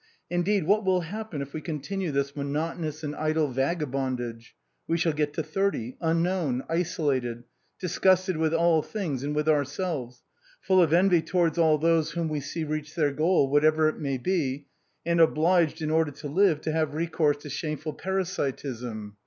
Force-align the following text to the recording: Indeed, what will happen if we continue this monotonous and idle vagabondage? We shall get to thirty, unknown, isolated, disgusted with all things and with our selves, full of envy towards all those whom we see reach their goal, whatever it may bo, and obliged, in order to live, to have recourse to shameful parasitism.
Indeed, 0.31 0.65
what 0.65 0.83
will 0.83 1.01
happen 1.01 1.43
if 1.43 1.53
we 1.53 1.61
continue 1.61 2.09
this 2.11 2.35
monotonous 2.35 3.03
and 3.03 3.15
idle 3.15 3.49
vagabondage? 3.49 4.55
We 4.87 4.97
shall 4.97 5.13
get 5.13 5.31
to 5.33 5.43
thirty, 5.43 5.95
unknown, 6.01 6.63
isolated, 6.67 7.43
disgusted 7.79 8.35
with 8.35 8.51
all 8.51 8.81
things 8.81 9.21
and 9.23 9.35
with 9.35 9.47
our 9.47 9.63
selves, 9.63 10.23
full 10.59 10.81
of 10.81 10.91
envy 10.91 11.21
towards 11.21 11.59
all 11.59 11.77
those 11.77 12.13
whom 12.13 12.29
we 12.29 12.39
see 12.39 12.63
reach 12.63 12.95
their 12.95 13.11
goal, 13.11 13.47
whatever 13.51 13.87
it 13.89 13.99
may 13.99 14.17
bo, 14.17 14.63
and 15.05 15.21
obliged, 15.21 15.83
in 15.83 15.91
order 15.91 16.09
to 16.09 16.27
live, 16.27 16.61
to 16.61 16.71
have 16.71 16.95
recourse 16.95 17.37
to 17.43 17.51
shameful 17.51 17.93
parasitism. 17.93 19.17